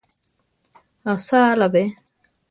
[1.13, 1.83] ¿Asáala be?